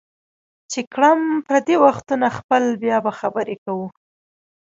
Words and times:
چې 0.71 0.79
کړم 0.93 1.19
پردي 1.47 1.75
وختونه 1.85 2.27
خپل 2.37 2.63
بیا 2.83 2.97
به 3.05 3.11
خبرې 3.19 3.55
کوو 3.63 3.87